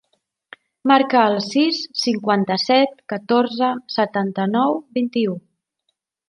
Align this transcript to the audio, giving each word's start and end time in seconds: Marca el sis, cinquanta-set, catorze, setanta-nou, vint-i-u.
Marca 0.91 1.19
el 1.31 1.35
sis, 1.47 1.81
cinquanta-set, 2.03 2.95
catorze, 3.13 3.69
setanta-nou, 3.97 4.75
vint-i-u. 5.01 5.37